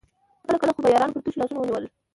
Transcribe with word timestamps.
کله 0.43 0.57
کله 0.61 0.73
خو 0.77 0.81
به 0.83 0.89
يارانو 0.93 1.13
پر 1.13 1.21
تشو 1.25 1.39
لاسونو 1.39 1.59
ونيول. 1.61 1.85